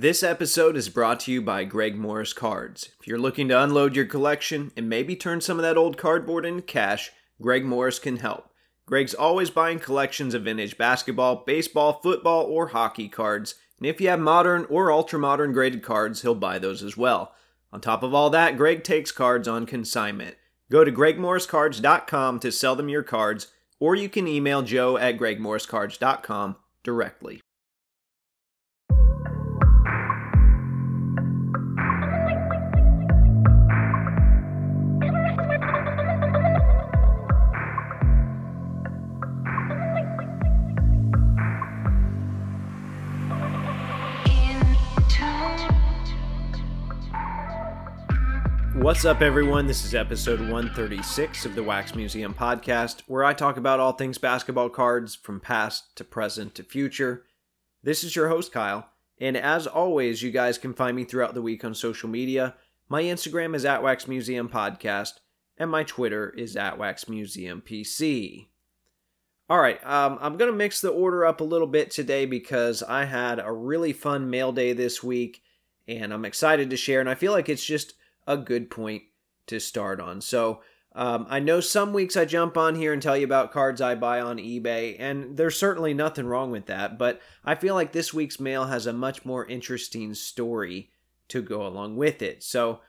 [0.00, 2.90] This episode is brought to you by Greg Morris Cards.
[3.00, 6.46] If you're looking to unload your collection and maybe turn some of that old cardboard
[6.46, 7.10] into cash,
[7.42, 8.48] Greg Morris can help.
[8.86, 14.08] Greg's always buying collections of vintage basketball, baseball, football, or hockey cards, and if you
[14.08, 17.34] have modern or ultra modern graded cards, he'll buy those as well.
[17.72, 20.36] On top of all that, Greg takes cards on consignment.
[20.70, 23.48] Go to gregmorriscards.com to sell them your cards,
[23.80, 26.54] or you can email joe at gregmorriscards.com
[26.84, 27.42] directly.
[48.88, 49.66] What's up, everyone?
[49.66, 54.16] This is episode 136 of the Wax Museum podcast, where I talk about all things
[54.16, 57.26] basketball cards from past to present to future.
[57.82, 58.88] This is your host, Kyle,
[59.20, 62.54] and as always, you guys can find me throughout the week on social media.
[62.88, 65.18] My Instagram is at Wax Museum Podcast,
[65.58, 68.46] and my Twitter is at Wax Museum PC.
[69.50, 72.82] All right, um, I'm going to mix the order up a little bit today because
[72.82, 75.42] I had a really fun mail day this week,
[75.86, 77.92] and I'm excited to share, and I feel like it's just
[78.28, 79.02] a good point
[79.46, 80.20] to start on.
[80.20, 80.60] So
[80.94, 83.94] um, I know some weeks I jump on here and tell you about cards I
[83.94, 88.14] buy on eBay, and there's certainly nothing wrong with that, but I feel like this
[88.14, 90.90] week's mail has a much more interesting story
[91.28, 92.42] to go along with it.
[92.42, 92.80] So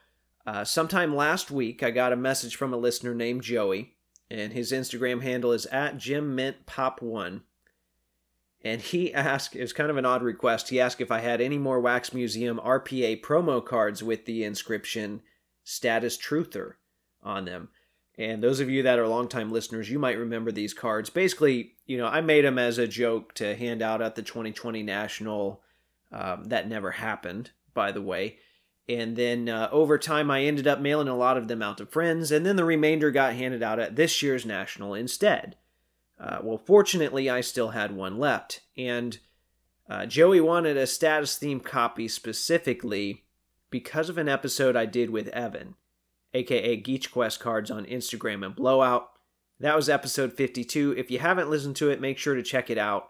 [0.45, 3.95] uh, sometime last week, I got a message from a listener named Joey,
[4.31, 7.41] and his Instagram handle is at JimMintPop1.
[8.61, 10.69] And he asked, it was kind of an odd request.
[10.69, 15.21] He asked if I had any more Wax Museum RPA promo cards with the inscription
[15.69, 16.73] status truther
[17.21, 17.69] on them.
[18.17, 21.09] And those of you that are longtime listeners, you might remember these cards.
[21.09, 24.83] Basically, you know, I made them as a joke to hand out at the 2020
[24.83, 25.61] National.
[26.11, 28.39] Um, that never happened, by the way.
[28.89, 31.85] And then uh, over time, I ended up mailing a lot of them out to
[31.85, 35.55] friends, and then the remainder got handed out at this year's National instead.
[36.19, 38.61] Uh, well, fortunately, I still had one left.
[38.75, 39.19] And
[39.87, 43.23] uh, Joey wanted a status theme copy specifically
[43.69, 45.75] because of an episode I did with Evan,
[46.33, 49.09] aka Geach Quest cards on Instagram and Blowout.
[49.59, 50.95] That was episode 52.
[50.97, 53.09] If you haven't listened to it, make sure to check it out.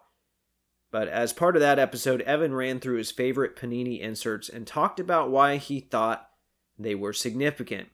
[0.91, 4.99] But as part of that episode, Evan ran through his favorite Panini inserts and talked
[4.99, 6.27] about why he thought
[6.79, 7.89] they were significant.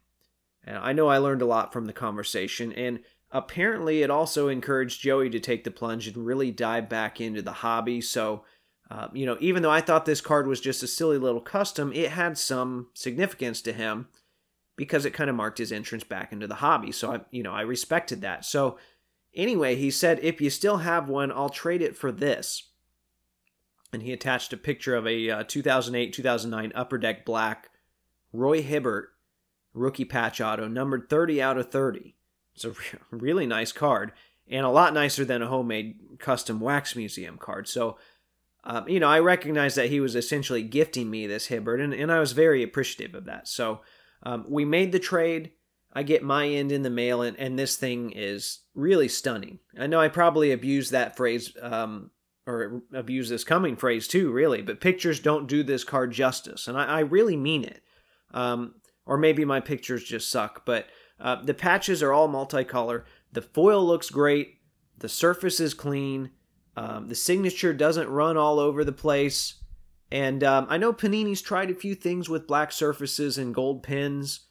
[0.64, 3.02] And I know I learned a lot from the conversation, and
[3.32, 7.52] apparently it also encouraged Joey to take the plunge and really dive back into the
[7.52, 8.00] hobby.
[8.00, 8.46] So
[8.92, 11.92] uh, you know, even though I thought this card was just a silly little custom,
[11.94, 14.08] it had some significance to him
[14.76, 16.92] because it kind of marked his entrance back into the hobby.
[16.92, 18.46] So I, you know, I respected that.
[18.46, 18.78] So
[19.34, 22.70] anyway, he said, if you still have one, I'll trade it for this.
[23.92, 27.70] And he attached a picture of a uh, 2008 2009 Upper Deck Black
[28.34, 29.10] Roy Hibbert
[29.74, 32.16] rookie patch auto, numbered 30 out of 30.
[32.56, 32.74] It's a
[33.12, 34.12] really nice card
[34.48, 37.68] and a lot nicer than a homemade custom wax museum card.
[37.68, 37.98] So
[38.66, 42.12] um, you know, I recognized that he was essentially gifting me this Hibbert, and, and
[42.12, 43.48] I was very appreciative of that.
[43.48, 43.82] So
[44.24, 45.52] um, we made the trade.
[45.94, 49.60] I get my end in the mail, and, and this thing is really stunning.
[49.80, 52.12] I know I probably abused that phrase, um,
[52.48, 56.78] or abuse this coming phrase too, really, but pictures don't do this card justice, and
[56.78, 57.82] I, I really mean it.
[58.34, 60.88] Um, or maybe my pictures just suck, but
[61.20, 63.04] uh, the patches are all multicolor.
[63.32, 64.56] The foil looks great.
[64.98, 66.32] The surface is clean.
[66.76, 69.56] Um, the signature doesn't run all over the place.
[70.12, 74.42] And um, I know Panini's tried a few things with black surfaces and gold pins,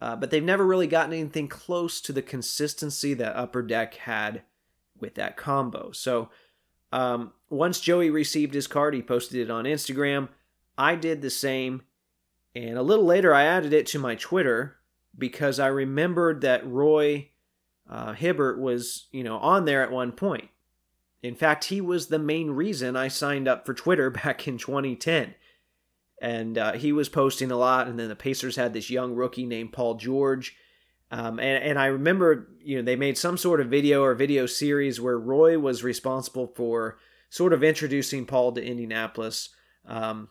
[0.00, 4.42] uh, but they've never really gotten anything close to the consistency that Upper Deck had
[4.98, 5.92] with that combo.
[5.92, 6.30] So
[6.92, 10.28] um, once Joey received his card, he posted it on Instagram.
[10.78, 11.82] I did the same.
[12.54, 14.76] And a little later, I added it to my Twitter
[15.16, 17.30] because I remembered that Roy
[17.88, 20.48] uh, Hibbert was, you know, on there at one point.
[21.24, 25.34] In fact, he was the main reason I signed up for Twitter back in 2010.
[26.20, 27.88] And uh, he was posting a lot.
[27.88, 30.54] And then the Pacers had this young rookie named Paul George.
[31.10, 34.44] Um, and, and I remember, you know, they made some sort of video or video
[34.44, 36.98] series where Roy was responsible for
[37.30, 39.48] sort of introducing Paul to Indianapolis,
[39.86, 40.28] um,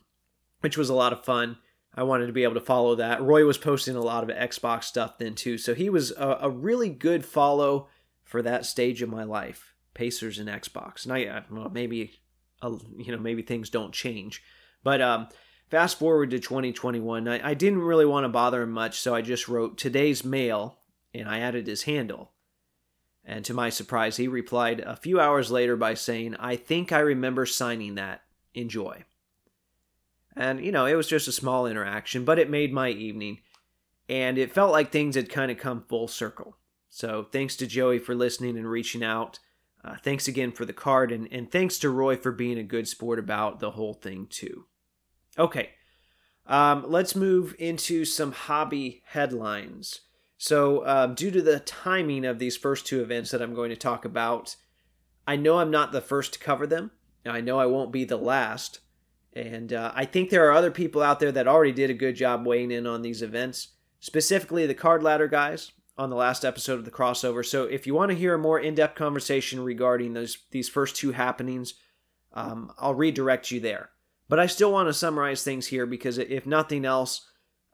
[0.62, 1.58] which was a lot of fun.
[1.96, 3.22] I wanted to be able to follow that.
[3.22, 6.50] Roy was posting a lot of Xbox stuff then too, so he was a, a
[6.50, 7.88] really good follow
[8.24, 9.74] for that stage of my life.
[9.94, 11.06] Pacers and Xbox.
[11.06, 12.14] And I, well, maybe,
[12.62, 14.44] you know, maybe things don't change.
[14.84, 15.28] But um,
[15.70, 19.22] fast forward to 2021, I, I didn't really want to bother him much, so I
[19.22, 20.80] just wrote today's mail
[21.14, 22.32] and I added his handle.
[23.26, 27.00] And to my surprise, he replied a few hours later by saying, I think I
[27.00, 28.22] remember signing that.
[28.54, 29.06] Enjoy.
[30.36, 33.40] And, you know, it was just a small interaction, but it made my evening.
[34.10, 36.58] And it felt like things had kind of come full circle.
[36.90, 39.40] So thanks to Joey for listening and reaching out.
[39.84, 42.88] Uh, thanks again for the card, and, and thanks to Roy for being a good
[42.88, 44.66] sport about the whole thing, too.
[45.38, 45.72] Okay,
[46.46, 50.02] um, let's move into some hobby headlines.
[50.38, 53.76] So, um, due to the timing of these first two events that I'm going to
[53.76, 54.56] talk about,
[55.28, 56.92] I know I'm not the first to cover them.
[57.26, 58.80] I know I won't be the last.
[59.34, 62.16] And uh, I think there are other people out there that already did a good
[62.16, 63.70] job weighing in on these events,
[64.00, 67.46] specifically the card ladder guys on the last episode of the crossover.
[67.46, 70.96] So if you want to hear a more in depth conversation regarding those these first
[70.96, 71.76] two happenings,
[72.34, 73.92] um, I'll redirect you there.
[74.28, 77.30] But I still want to summarize things here because if nothing else,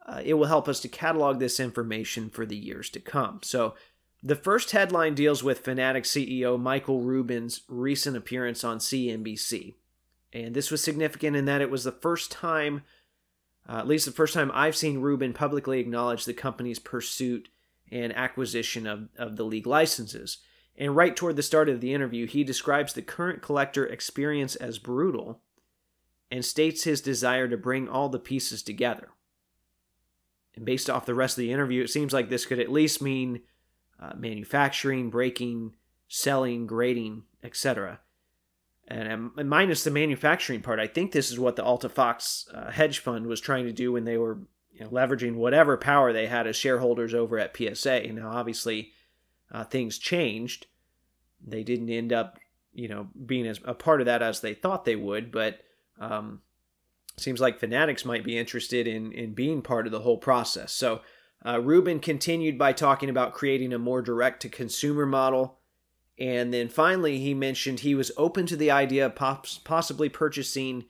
[0.06, 3.39] uh, it will help us to catalog this information for the years to come.
[3.44, 3.75] So
[4.21, 9.75] the first headline deals with Fanatics CEO Michael Rubin's recent appearance on CNBC.
[10.33, 12.83] And this was significant in that it was the first time,
[13.68, 17.50] uh, at least the first time I've seen Rubin publicly acknowledge the company's pursuit
[17.91, 20.38] and acquisition of, of the league licenses.
[20.77, 24.80] And right toward the start of the interview, he describes the current collector experience as
[24.80, 25.41] brutal
[26.31, 29.09] and states his desire to bring all the pieces together.
[30.56, 33.01] And based off the rest of the interview, it seems like this could at least
[33.01, 33.41] mean
[34.00, 35.74] uh, manufacturing, breaking,
[36.07, 38.00] selling, grading, etc.
[38.88, 43.00] And, and, minus the manufacturing part, I think this is what the AltaFox uh, hedge
[43.00, 44.39] fund was trying to do when they were
[44.79, 48.11] you know, leveraging whatever power they had as shareholders over at PSA.
[48.13, 48.93] Now, obviously,
[49.51, 50.67] uh, things changed.
[51.45, 52.39] They didn't end up,
[52.73, 55.31] you know, being as a part of that as they thought they would.
[55.31, 55.59] But
[55.99, 56.41] um,
[57.17, 60.71] seems like Fanatics might be interested in in being part of the whole process.
[60.71, 61.01] So
[61.45, 65.57] uh, Rubin continued by talking about creating a more direct to consumer model.
[66.17, 70.85] And then finally, he mentioned he was open to the idea of possibly purchasing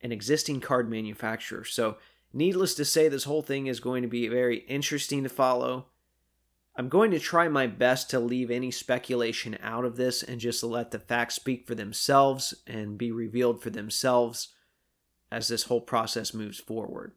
[0.00, 1.64] an existing card manufacturer.
[1.64, 1.96] So,
[2.34, 5.86] needless to say, this whole thing is going to be very interesting to follow.
[6.76, 10.62] I'm going to try my best to leave any speculation out of this and just
[10.64, 14.48] let the facts speak for themselves and be revealed for themselves
[15.30, 17.12] as this whole process moves forward.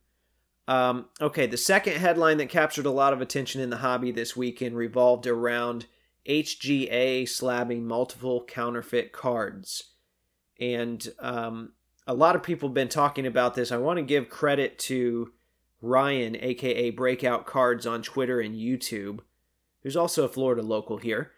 [0.68, 4.36] Um, okay, the second headline that captured a lot of attention in the hobby this
[4.36, 5.86] weekend revolved around
[6.28, 9.92] HGA slabbing multiple counterfeit cards.
[10.60, 11.74] And um,
[12.08, 13.72] a lot of people have been talking about this.
[13.72, 15.34] I want to give credit to
[15.82, 19.20] Ryan, aka Breakout Cards, on Twitter and YouTube,
[19.84, 21.34] who's also a Florida local here.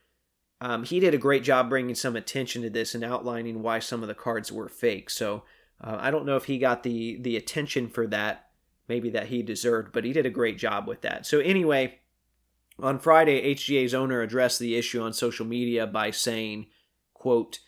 [0.62, 4.02] Um, he did a great job bringing some attention to this and outlining why some
[4.02, 5.10] of the cards were fake.
[5.10, 5.44] So
[5.82, 8.50] uh, I don't know if he got the the attention for that,
[8.88, 11.26] maybe that he deserved, but he did a great job with that.
[11.26, 12.00] So anyway,
[12.78, 16.68] on Friday, HGA's owner addressed the issue on social media by saying,
[17.14, 17.60] "quote."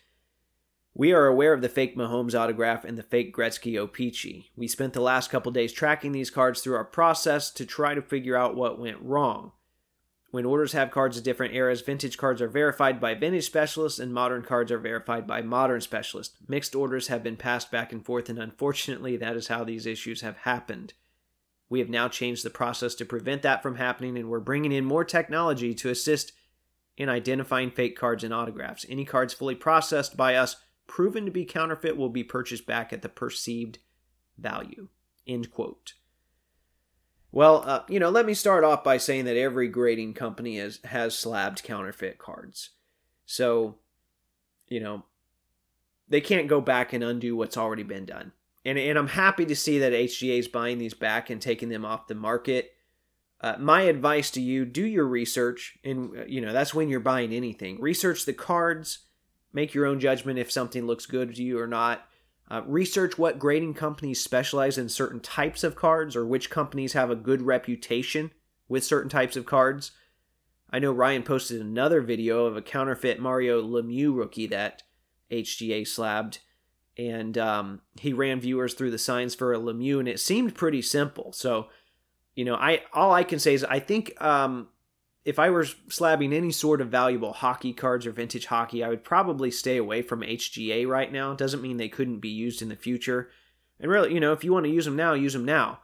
[0.94, 4.50] We are aware of the fake Mahomes autograph and the fake Gretzky O-Pee-Chee.
[4.56, 8.02] We spent the last couple days tracking these cards through our process to try to
[8.02, 9.52] figure out what went wrong.
[10.32, 14.12] When orders have cards of different eras, vintage cards are verified by vintage specialists and
[14.12, 16.36] modern cards are verified by modern specialists.
[16.46, 20.20] Mixed orders have been passed back and forth, and unfortunately, that is how these issues
[20.20, 20.92] have happened.
[21.70, 24.84] We have now changed the process to prevent that from happening, and we're bringing in
[24.84, 26.32] more technology to assist
[26.98, 28.84] in identifying fake cards and autographs.
[28.88, 30.56] Any cards fully processed by us
[30.86, 33.78] proven to be counterfeit will be purchased back at the perceived
[34.38, 34.88] value.
[35.26, 35.94] End quote.
[37.30, 40.80] Well, uh, you know, let me start off by saying that every grading company has
[40.84, 42.70] has slabbed counterfeit cards.
[43.24, 43.76] So,
[44.68, 45.04] you know,
[46.08, 48.32] they can't go back and undo what's already been done.
[48.66, 51.86] And and I'm happy to see that HGA is buying these back and taking them
[51.86, 52.72] off the market.
[53.40, 57.00] Uh, my advice to you: do your research, and uh, you know that's when you're
[57.00, 57.80] buying anything.
[57.80, 59.06] Research the cards,
[59.52, 62.06] make your own judgment if something looks good to you or not.
[62.50, 67.10] Uh, research what grading companies specialize in certain types of cards or which companies have
[67.10, 68.30] a good reputation
[68.68, 69.92] with certain types of cards.
[70.70, 74.82] I know Ryan posted another video of a counterfeit Mario Lemieux rookie that
[75.30, 76.40] HGA slabbed,
[76.96, 80.82] and um, he ran viewers through the signs for a Lemieux, and it seemed pretty
[80.82, 81.32] simple.
[81.32, 81.68] So,
[82.34, 84.68] you know, I all I can say is I think um,
[85.24, 89.04] if I were slabbing any sort of valuable hockey cards or vintage hockey, I would
[89.04, 91.34] probably stay away from HGA right now.
[91.34, 93.30] Doesn't mean they couldn't be used in the future.
[93.78, 95.80] And really, you know, if you want to use them now, use them now.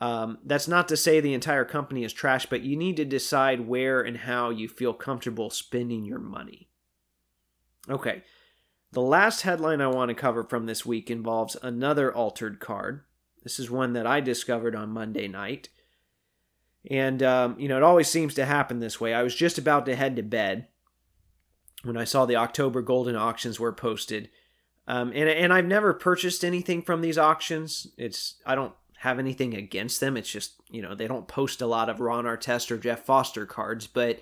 [0.00, 3.66] Um, that's not to say the entire company is trash, but you need to decide
[3.66, 6.68] where and how you feel comfortable spending your money.
[7.90, 8.22] Okay,
[8.92, 13.02] the last headline I want to cover from this week involves another altered card.
[13.42, 15.68] This is one that I discovered on Monday night.
[16.90, 19.12] And, um, you know, it always seems to happen this way.
[19.12, 20.68] I was just about to head to bed
[21.84, 24.30] when I saw the October Goldin auctions were posted.
[24.86, 27.88] Um, and and I've never purchased anything from these auctions.
[27.98, 30.16] It's I don't have anything against them.
[30.16, 33.44] It's just you know they don't post a lot of Ron Artest or Jeff Foster
[33.44, 34.20] cards, but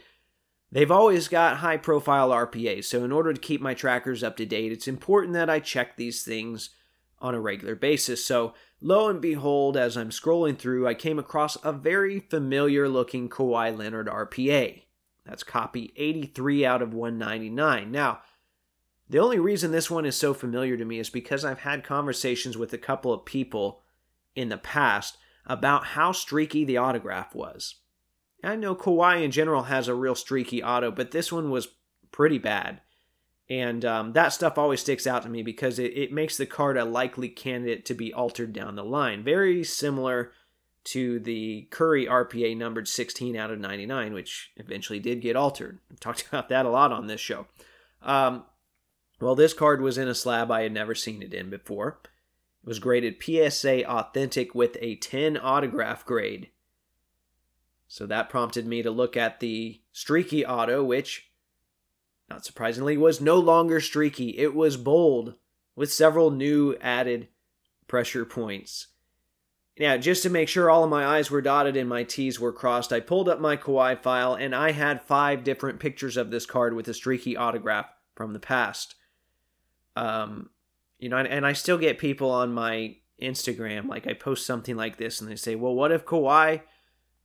[0.72, 2.84] they've always got high profile RPAs.
[2.84, 5.96] So in order to keep my trackers up to date, it's important that I check
[5.96, 6.70] these things
[7.20, 8.24] on a regular basis.
[8.24, 13.28] So lo and behold, as I'm scrolling through, I came across a very familiar looking
[13.28, 14.82] Kawhi Leonard RPA.
[15.24, 17.90] That's copy 83 out of 199.
[17.90, 18.20] Now
[19.08, 22.56] the only reason this one is so familiar to me is because I've had conversations
[22.56, 23.82] with a couple of people
[24.34, 27.76] in the past about how streaky the autograph was.
[28.42, 31.68] I know Kawhi in general has a real streaky auto, but this one was
[32.10, 32.80] pretty bad.
[33.48, 36.76] And um, that stuff always sticks out to me because it, it makes the card
[36.76, 39.22] a likely candidate to be altered down the line.
[39.22, 40.32] Very similar
[40.84, 45.80] to the Curry RPA numbered 16 out of 99, which eventually did get altered.
[45.90, 47.46] I've talked about that a lot on this show.
[48.02, 48.44] Um,
[49.20, 51.98] well, this card was in a slab I had never seen it in before.
[52.62, 56.50] It was graded PSA Authentic with a 10 autograph grade.
[57.88, 61.30] So that prompted me to look at the Streaky Auto, which,
[62.28, 64.38] not surprisingly, was no longer streaky.
[64.38, 65.34] It was bold,
[65.76, 67.28] with several new added
[67.86, 68.88] pressure points.
[69.78, 72.52] Now, just to make sure all of my I's were dotted and my T's were
[72.52, 76.46] crossed, I pulled up my Kawhi file and I had five different pictures of this
[76.46, 78.94] card with a streaky autograph from the past.
[79.94, 80.48] Um,
[80.98, 84.96] you know, and, I still get people on my Instagram, like I post something like
[84.96, 86.62] this, and they say, "Well, what if Kawhi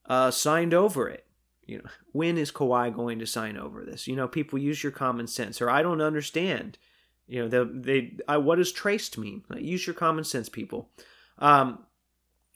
[0.06, 1.26] uh, signed over it?"
[1.72, 4.06] You know, when is Kawhi going to sign over this?
[4.06, 6.78] You know, people use your common sense, or I don't understand.
[7.28, 9.46] You know, they they I, what does traced mean?
[9.48, 10.90] Like, use your common sense, people.
[11.40, 11.86] Um,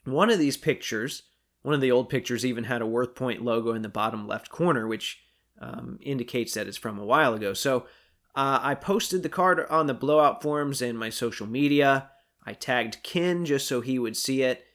[0.04, 1.22] one of these pictures,
[1.62, 4.50] one of the old pictures, even had a Worth Point logo in the bottom left
[4.50, 5.22] corner, which
[5.62, 7.54] um, indicates that it's from a while ago.
[7.54, 7.86] So
[8.34, 12.10] uh, I posted the card on the blowout forums and my social media.
[12.44, 14.66] I tagged Ken just so he would see it,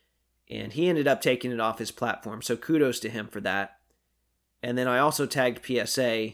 [0.49, 2.41] and he ended up taking it off his platform.
[2.41, 3.77] So kudos to him for that.
[4.63, 6.33] And then I also tagged PSA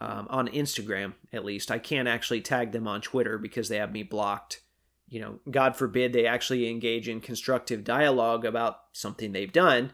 [0.00, 1.70] um, on Instagram, at least.
[1.70, 4.60] I can't actually tag them on Twitter because they have me blocked.
[5.08, 9.92] You know, God forbid they actually engage in constructive dialogue about something they've done.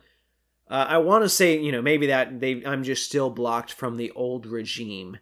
[0.71, 3.97] Uh, I want to say, you know, maybe that they I'm just still blocked from
[3.97, 5.19] the old regime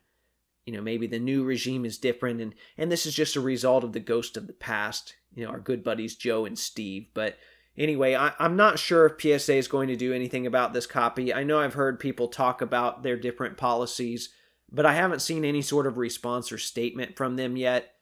[0.70, 3.82] you know maybe the new regime is different and and this is just a result
[3.82, 7.37] of the ghost of the past you know our good buddies joe and steve but
[7.76, 11.32] anyway I, i'm not sure if psa is going to do anything about this copy
[11.32, 14.30] i know i've heard people talk about their different policies
[14.70, 17.94] but i haven't seen any sort of response or statement from them yet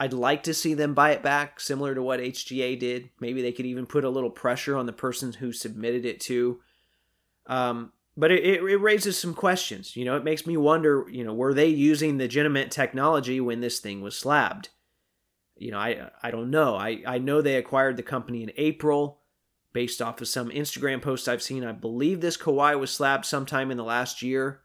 [0.00, 3.52] i'd like to see them buy it back similar to what hga did maybe they
[3.52, 6.60] could even put a little pressure on the person who submitted it to
[7.46, 9.96] um, but it, it, raises some questions.
[9.96, 13.60] You know, it makes me wonder, you know, were they using the legitimate technology when
[13.60, 14.70] this thing was slabbed?
[15.58, 16.74] You know, I I don't know.
[16.74, 19.20] I, I know they acquired the company in April
[19.72, 21.64] based off of some Instagram posts I've seen.
[21.64, 24.62] I believe this Kawhi was slabbed sometime in the last year.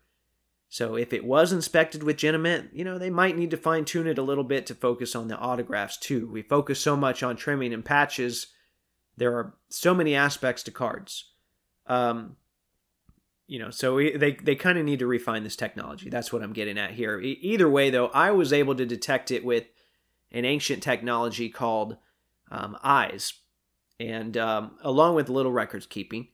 [0.70, 4.08] So if it was inspected with Genamint, you know, they might need to fine tune
[4.08, 6.28] it a little bit to focus on the autographs too.
[6.32, 8.48] We focus so much on trimming and patches.
[9.16, 11.32] There are so many aspects to cards.
[11.86, 12.38] Um,
[13.48, 16.42] you know so we, they they kind of need to refine this technology that's what
[16.42, 19.66] i'm getting at here e- either way though i was able to detect it with
[20.34, 21.98] an ancient technology called
[22.52, 23.34] um, eyes
[24.00, 26.28] and um, along with little records keeping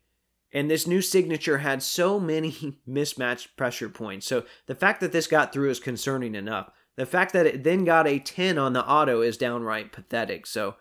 [0.51, 5.27] and this new signature had so many mismatched pressure points so the fact that this
[5.27, 8.85] got through is concerning enough the fact that it then got a 10 on the
[8.85, 10.75] auto is downright pathetic so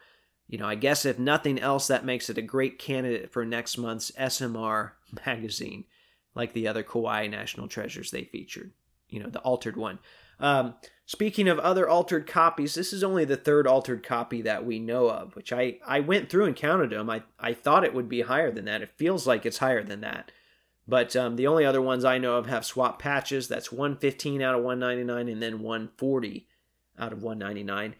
[0.48, 3.76] you know i guess if nothing else that makes it a great candidate for next
[3.76, 4.92] month's smr
[5.26, 5.84] magazine
[6.38, 8.72] like the other Kawhi National Treasures they featured.
[9.08, 9.98] You know, the altered one.
[10.40, 10.75] Um,
[11.07, 15.09] speaking of other altered copies, this is only the third altered copy that we know
[15.09, 17.11] of, which I, I went through and counted them.
[17.11, 18.83] I, I thought it would be higher than that.
[18.83, 20.33] It feels like it's higher than that.
[20.87, 23.47] But um, the only other ones I know of have swap patches.
[23.47, 26.47] That's 115 out of 199 and then 140
[26.99, 27.95] out of 199.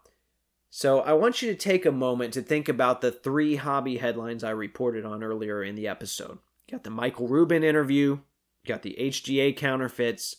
[0.70, 4.42] So I want you to take a moment to think about the three hobby headlines
[4.42, 6.38] I reported on earlier in the episode.
[6.66, 8.18] You got the Michael Rubin interview,
[8.64, 10.36] you got the HGA counterfeits,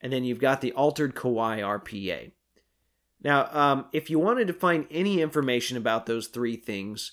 [0.00, 2.32] and then you've got the altered Kawhi RPA.
[3.22, 7.12] Now, um, if you wanted to find any information about those three things,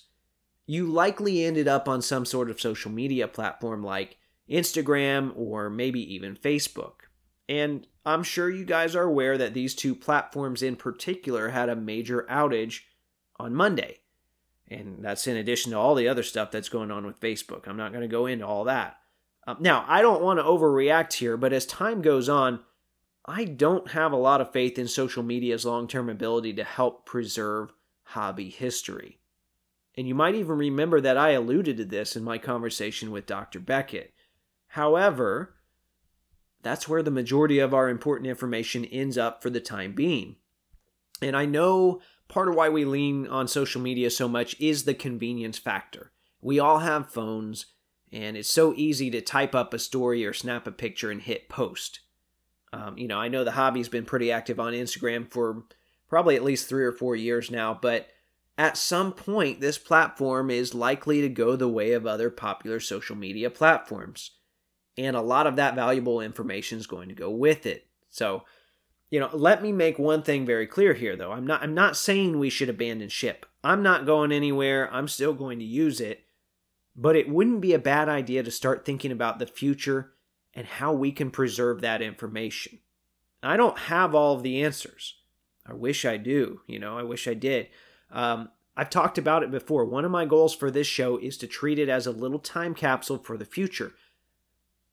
[0.66, 4.18] you likely ended up on some sort of social media platform like
[4.52, 6.92] Instagram, or maybe even Facebook.
[7.48, 11.76] And I'm sure you guys are aware that these two platforms in particular had a
[11.76, 12.80] major outage
[13.38, 13.98] on Monday.
[14.68, 17.66] And that's in addition to all the other stuff that's going on with Facebook.
[17.66, 18.98] I'm not going to go into all that.
[19.46, 22.60] Um, now, I don't want to overreact here, but as time goes on,
[23.26, 27.06] I don't have a lot of faith in social media's long term ability to help
[27.06, 27.72] preserve
[28.04, 29.18] hobby history.
[29.96, 33.60] And you might even remember that I alluded to this in my conversation with Dr.
[33.60, 34.14] Beckett.
[34.72, 35.54] However,
[36.62, 40.36] that's where the majority of our important information ends up for the time being.
[41.20, 44.94] And I know part of why we lean on social media so much is the
[44.94, 46.10] convenience factor.
[46.40, 47.66] We all have phones,
[48.10, 51.50] and it's so easy to type up a story or snap a picture and hit
[51.50, 52.00] post.
[52.72, 55.64] Um, you know, I know the hobby's been pretty active on Instagram for
[56.08, 58.08] probably at least three or four years now, but
[58.56, 63.16] at some point, this platform is likely to go the way of other popular social
[63.16, 64.30] media platforms
[64.98, 67.86] and a lot of that valuable information is going to go with it.
[68.10, 68.44] So,
[69.10, 71.32] you know, let me make one thing very clear here though.
[71.32, 73.46] I'm not I'm not saying we should abandon ship.
[73.64, 74.92] I'm not going anywhere.
[74.92, 76.24] I'm still going to use it.
[76.94, 80.12] But it wouldn't be a bad idea to start thinking about the future
[80.52, 82.80] and how we can preserve that information.
[83.42, 85.16] I don't have all of the answers.
[85.64, 87.68] I wish I do, you know, I wish I did.
[88.10, 89.84] Um, I've talked about it before.
[89.84, 92.74] One of my goals for this show is to treat it as a little time
[92.74, 93.94] capsule for the future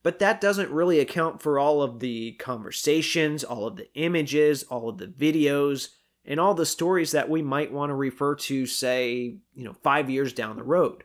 [0.04, 4.90] but that doesn't really account for all of the conversations, all of the images, all
[4.90, 5.90] of the videos,
[6.26, 10.10] and all the stories that we might want to refer to, say, you know, five
[10.10, 11.04] years down the road.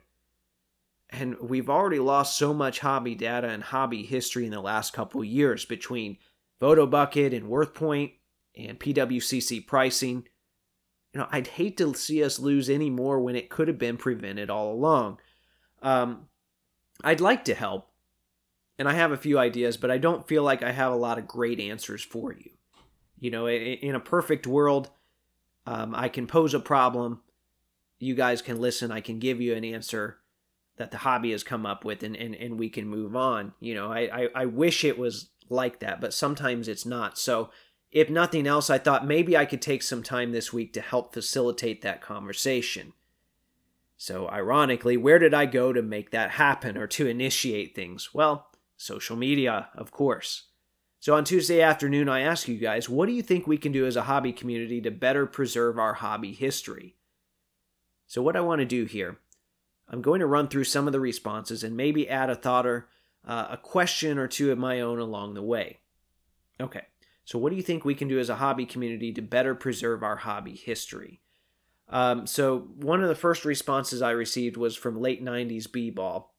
[1.09, 5.23] And we've already lost so much hobby data and hobby history in the last couple
[5.23, 6.17] years between
[6.61, 8.13] PhotoBucket and WorthPoint
[8.55, 10.27] and PWCC pricing.
[11.13, 13.97] You know, I'd hate to see us lose any more when it could have been
[13.97, 15.19] prevented all along.
[15.81, 16.27] Um,
[17.03, 17.89] I'd like to help,
[18.77, 21.17] and I have a few ideas, but I don't feel like I have a lot
[21.17, 22.51] of great answers for you.
[23.19, 24.89] You know, in a perfect world,
[25.65, 27.21] um, I can pose a problem,
[27.99, 30.17] you guys can listen, I can give you an answer
[30.77, 33.53] that the hobby has come up with, and, and, and we can move on.
[33.59, 37.17] You know, I, I, I wish it was like that, but sometimes it's not.
[37.17, 37.49] So,
[37.91, 41.13] if nothing else, I thought maybe I could take some time this week to help
[41.13, 42.91] facilitate that conversation.
[43.95, 48.13] So, ironically, where did I go to make that happen or to initiate things?
[48.13, 50.43] Well, social media, of course.
[50.99, 53.85] So on Tuesday afternoon, I ask you guys, what do you think we can do
[53.85, 56.95] as a hobby community to better preserve our hobby history?
[58.07, 59.19] So, what I want to do here,
[59.89, 62.87] I'm going to run through some of the responses and maybe add a thought or
[63.27, 65.79] uh, a question or two of my own along the way.
[66.59, 66.85] Okay,
[67.23, 70.03] so what do you think we can do as a hobby community to better preserve
[70.03, 71.21] our hobby history?
[71.89, 76.33] Um, so, one of the first responses I received was from late 90s B ball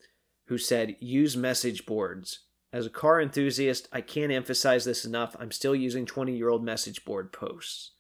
[0.47, 2.41] who said, use message boards.
[2.73, 5.37] As a car enthusiast, I can't emphasize this enough.
[5.39, 7.93] I'm still using 20 year old message board posts.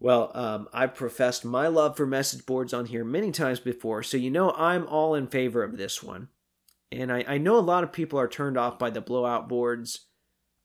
[0.00, 4.16] Well, um, I've professed my love for message boards on here many times before, so
[4.16, 6.28] you know I'm all in favor of this one.
[6.92, 10.06] And I, I know a lot of people are turned off by the blowout boards.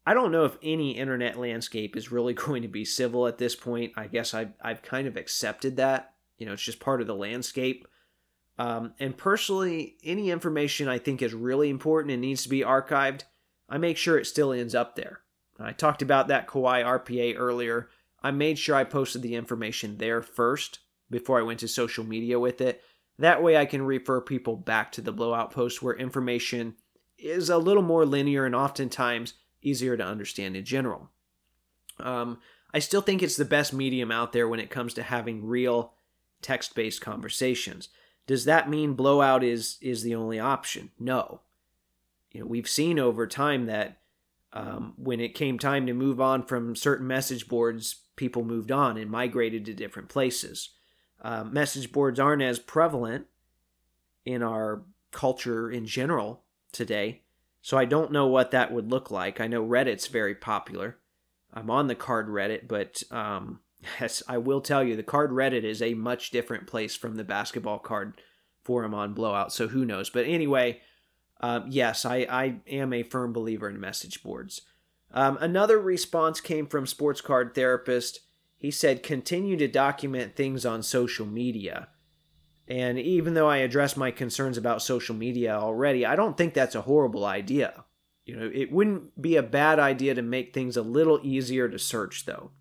[0.06, 3.56] I don't know if any internet landscape is really going to be civil at this
[3.56, 3.94] point.
[3.96, 6.14] I guess I've, I've kind of accepted that.
[6.38, 7.88] You know, it's just part of the landscape.
[8.60, 13.24] Um, and personally, any information I think is really important and needs to be archived,
[13.70, 15.22] I make sure it still ends up there.
[15.58, 17.90] I talked about that Kawhi RPA earlier.
[18.22, 22.38] I made sure I posted the information there first before I went to social media
[22.38, 22.84] with it.
[23.18, 26.76] That way I can refer people back to the blowout post where information
[27.18, 31.10] is a little more linear and oftentimes easier to understand in general.
[31.98, 32.40] Um,
[32.74, 35.94] I still think it's the best medium out there when it comes to having real
[36.42, 37.88] text based conversations.
[38.30, 40.92] Does that mean blowout is is the only option?
[41.00, 41.42] No.
[42.32, 43.98] You know, we've seen over time that
[44.54, 49.00] um, when it came time to move on from certain message boards, people moved on
[49.00, 50.70] and migrated to different places.
[51.20, 53.26] Uh, message boards aren't as prevalent
[54.26, 57.24] in our culture in general today,
[57.64, 59.42] so I don't know what that would look like.
[59.42, 61.00] I know Reddit's very popular.
[61.52, 65.64] I'm on the card Reddit, but um, yes, I will tell you the card Reddit
[65.64, 68.22] is a much different place from the basketball card
[68.64, 69.52] forum on Blowout.
[69.52, 70.10] So who knows?
[70.10, 70.82] But anyway,
[71.42, 74.62] um, yes, I, I am a firm believer in message boards.
[75.12, 78.20] Um, another response came from Sports Card Therapist.
[78.58, 81.88] He said, continue to document things on social media.
[82.68, 86.76] And even though I addressed my concerns about social media already, I don't think that's
[86.76, 87.86] a horrible idea.
[88.26, 91.80] You know, it wouldn't be a bad idea to make things a little easier to
[91.80, 92.52] search, though.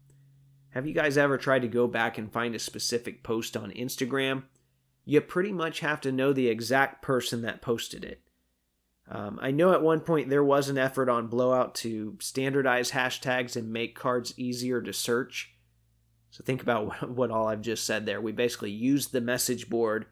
[0.79, 4.45] Have you guys ever tried to go back and find a specific post on Instagram?
[5.05, 8.23] You pretty much have to know the exact person that posted it.
[9.11, 13.57] Um, I know at one point there was an effort on Blowout to standardize hashtags
[13.57, 15.53] and make cards easier to search.
[16.31, 18.21] So think about what, what all I've just said there.
[18.21, 20.07] We basically used the message board.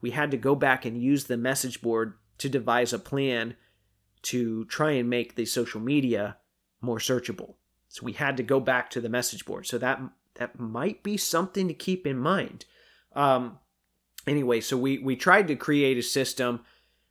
[0.00, 3.54] We had to go back and use the message board to devise a plan
[4.22, 6.38] to try and make the social media
[6.80, 7.56] more searchable.
[7.96, 9.66] So we had to go back to the message board.
[9.66, 9.98] So that
[10.34, 12.66] that might be something to keep in mind.
[13.14, 13.58] Um,
[14.26, 16.60] anyway, so we we tried to create a system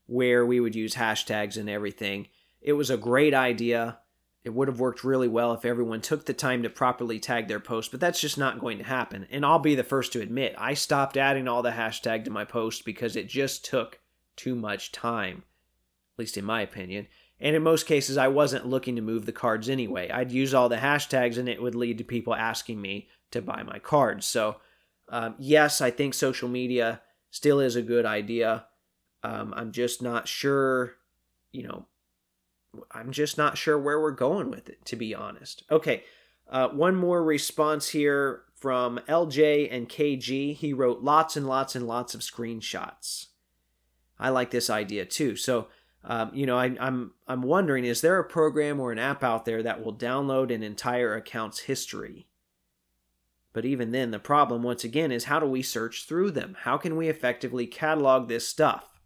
[0.06, 2.28] where we would use hashtags and everything.
[2.62, 3.98] It was a great idea.
[4.44, 7.60] It would have worked really well if everyone took the time to properly tag their
[7.60, 9.26] post, but that's just not going to happen.
[9.32, 12.46] And I'll be the first to admit, I stopped adding all the hashtag to my
[12.46, 13.98] post because it just took
[14.36, 15.38] too much time,
[16.14, 17.08] at least in my opinion.
[17.40, 20.10] And in most cases, I wasn't looking to move the cards anyway.
[20.10, 23.64] I'd use all the hashtags and it would lead to people asking me to buy
[23.64, 24.26] my cards.
[24.26, 24.58] So,
[25.10, 28.66] um, yes, I think social media still is a good idea.
[29.24, 30.94] Um, I'm just not sure,
[31.52, 31.88] you know,
[32.92, 35.64] I'm just not sure where we're going with it, to be honest.
[35.70, 36.04] Okay,
[36.50, 40.56] uh, one more response here from LJ and KG.
[40.56, 43.28] He wrote lots and lots and lots of screenshots.
[44.18, 45.36] I like this idea too.
[45.36, 45.68] So,
[46.08, 49.46] um, you know, I, I'm I'm wondering, is there a program or an app out
[49.46, 52.28] there that will download an entire account's history?
[53.54, 56.58] But even then, the problem once again is how do we search through them?
[56.62, 59.00] How can we effectively catalog this stuff?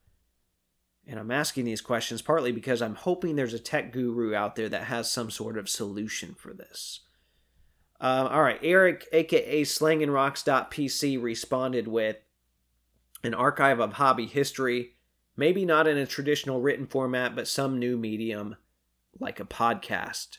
[1.07, 4.69] And I'm asking these questions partly because I'm hoping there's a tech guru out there
[4.69, 7.01] that has some sort of solution for this.
[8.01, 12.17] Uh, all right, Eric, aka slangandrocks.pc, responded with
[13.23, 14.95] an archive of hobby history,
[15.39, 18.57] maybe not in a traditional written format, but some new medium
[19.19, 20.37] like a podcast.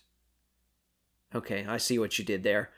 [1.35, 2.71] Okay, I see what you did there.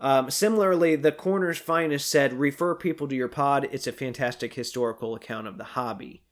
[0.00, 3.68] Um, similarly, the Corner's Finest said, refer people to your pod.
[3.72, 6.22] It's a fantastic historical account of the hobby.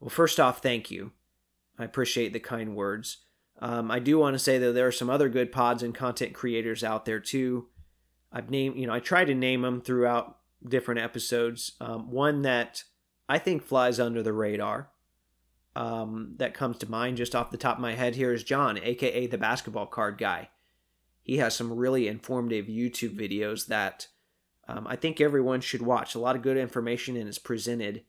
[0.00, 1.12] Well, first off, thank you.
[1.78, 3.18] I appreciate the kind words.
[3.58, 6.34] Um, I do want to say though, there are some other good pods and content
[6.34, 7.68] creators out there too.
[8.32, 11.72] I've named, you know, I try to name them throughout different episodes.
[11.80, 12.84] Um, one that
[13.28, 14.90] I think flies under the radar
[15.74, 18.78] um, that comes to mind just off the top of my head here is John,
[18.82, 20.48] aka the basketball card guy.
[21.22, 24.06] He has some really informative YouTube videos that
[24.68, 26.14] um, I think everyone should watch.
[26.14, 28.04] A lot of good information and is presented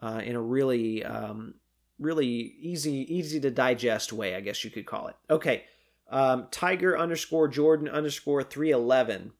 [0.00, 1.54] uh, in a really um,
[1.98, 5.16] really easy easy to digest way, I guess you could call it.
[5.28, 5.64] Okay,
[6.08, 9.32] um, Tiger underscore Jordan underscore three eleven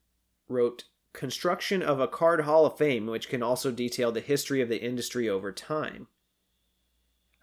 [0.49, 4.69] wrote construction of a card hall of fame, which can also detail the history of
[4.69, 6.09] the industry over time.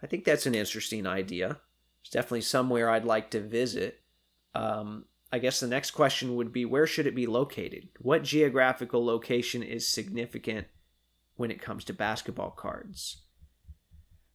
[0.02, 1.58] I think that's an interesting idea.
[2.00, 4.00] It's definitely somewhere I'd like to visit.
[4.54, 7.88] Um, I guess the next question would be where should it be located?
[7.98, 10.66] What geographical location is significant
[11.36, 13.22] when it comes to basketball cards.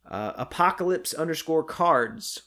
[0.10, 2.44] Uh, Apocalypse underscore cards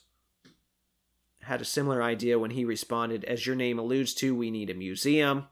[1.41, 4.73] had a similar idea when he responded, as your name alludes to, we need a
[4.73, 5.45] museum.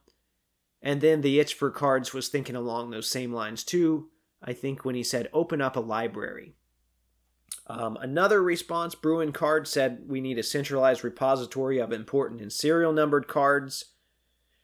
[0.84, 4.10] And then the itch for cards was thinking along those same lines too.
[4.43, 6.54] I think when he said, open up a library.
[7.65, 12.93] Um, another response, Bruin Card said, we need a centralized repository of important and serial
[12.93, 13.86] numbered cards.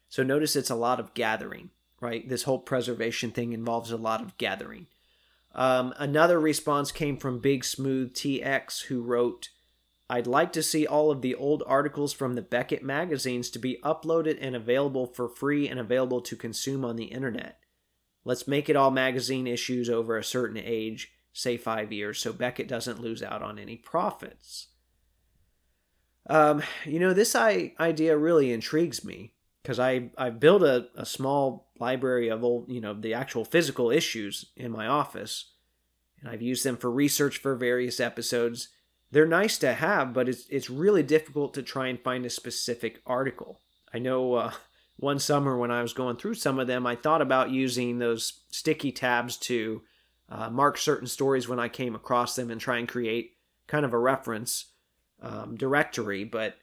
[0.10, 1.70] So notice it's a lot of gathering
[2.02, 2.28] right?
[2.28, 4.88] This whole preservation thing involves a lot of gathering.
[5.56, 9.50] Um, another response came from Big Smooth TX, who wrote
[10.10, 13.80] I'd like to see all of the old articles from the Beckett magazines to be
[13.84, 17.60] uploaded and available for free and available to consume on the internet.
[18.26, 22.68] Let's make it all magazine issues over a certain age, say five years, so Beckett
[22.68, 24.70] doesn't lose out on any profits.
[26.28, 31.06] Um, you know, this I, idea really intrigues me because I I built a, a
[31.06, 35.54] small library of old, you know, the actual physical issues in my office,
[36.20, 38.70] and I've used them for research for various episodes
[39.12, 43.02] they're nice to have, but it's it's really difficult to try and find a specific
[43.06, 43.60] article.
[43.94, 44.54] I know uh,
[44.98, 48.42] one summer when I was going through some of them, I thought about using those
[48.50, 49.82] sticky tabs to
[50.30, 53.34] uh, mark certain stories when I came across them and try and create
[53.68, 54.66] kind of a reference
[55.22, 56.58] um, directory, but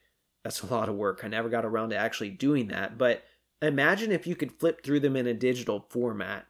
[0.45, 1.21] that's a lot of work.
[1.25, 2.97] I never got around to actually doing that.
[2.97, 3.25] But
[3.61, 6.47] imagine if you could flip through them in a digital format.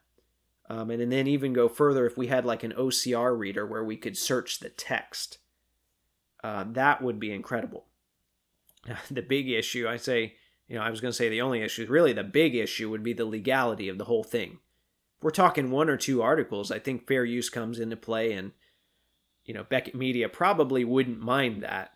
[0.69, 3.85] Um, and, and then even go further if we had like an OCR reader where
[3.85, 5.39] we could search the text
[6.47, 7.85] uh, that would be incredible.
[9.11, 10.37] The big issue, I say,
[10.69, 13.03] you know, I was going to say the only issue, really the big issue would
[13.03, 14.61] be the legality of the whole thing.
[15.19, 18.53] If we're talking one or two articles, I think fair use comes into play, and,
[19.45, 21.91] you know, Beckett Media probably wouldn't mind that.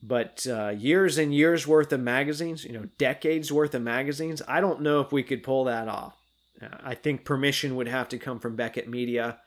[0.00, 4.60] But uh, years and years worth of magazines, you know, decades worth of magazines, I
[4.60, 6.14] don't know if we could pull that off.
[6.62, 9.38] Uh, I think permission would have to come from Beckett Media.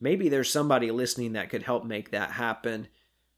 [0.00, 2.88] Maybe there's somebody listening that could help make that happen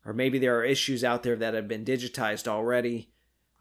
[0.08, 3.10] or maybe there are issues out there that have been digitized already,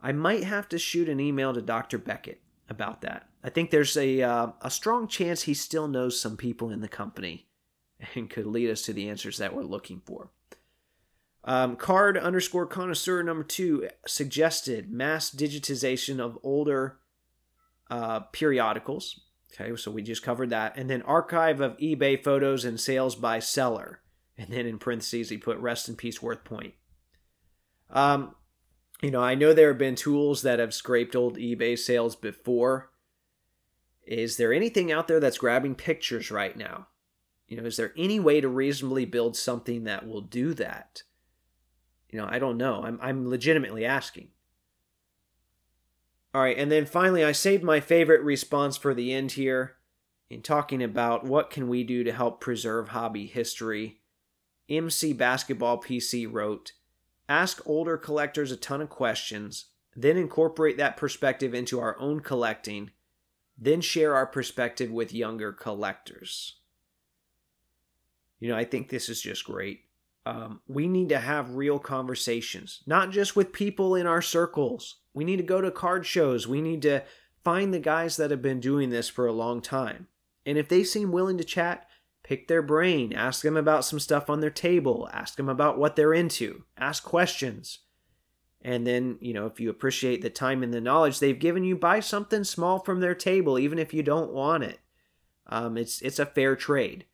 [0.02, 1.98] I might have to shoot an email to Dr.
[1.98, 3.28] Beckett about that.
[3.44, 6.88] I think there's a, uh, a strong chance he still knows some people in the
[6.88, 7.48] company
[8.16, 10.30] and could lead us to the answers that we're looking for.
[11.44, 17.00] Um, card underscore connoisseur number two suggested mass digitization of older
[17.92, 19.20] uh, periodicals.
[19.54, 20.78] Okay, so we just covered that.
[20.78, 24.00] And then archive of eBay photos and sales by seller.
[24.38, 26.74] And then in parentheses, he put rest in peace, Worth Point.
[27.90, 28.36] Um,
[29.02, 32.92] you know, I know there have been tools that have scraped old eBay sales before.
[34.06, 36.88] Is there anything out there that's grabbing pictures right now?
[37.48, 41.04] You know, is there any way to reasonably build something that will do that?
[42.10, 42.84] You know, I don't know.
[42.84, 44.30] I'm, I'm legitimately asking.
[46.34, 49.78] All right, and then finally, I saved my favorite response for the end here
[50.30, 54.02] in talking about what can we do to help preserve hobby history
[54.70, 56.74] MC Basketball PC wrote,
[57.30, 62.92] Ask older collectors a ton of questions, then incorporate that perspective into our own collecting,
[63.58, 66.58] then share our perspective with younger collectors.
[68.40, 69.82] You know, I think this is just great.
[70.26, 74.98] Um, we need to have real conversations, not just with people in our circles.
[75.14, 76.48] We need to go to card shows.
[76.48, 77.04] We need to
[77.44, 80.08] find the guys that have been doing this for a long time.
[80.46, 81.88] And if they seem willing to chat,
[82.28, 85.96] pick their brain, ask them about some stuff on their table, ask them about what
[85.96, 87.80] they're into, ask questions.
[88.62, 91.78] And then, you know, if you appreciate the time and the knowledge they've given you,
[91.78, 94.80] buy something small from their table, even if you don't want it.
[95.46, 97.06] Um, it's it's a fair trade.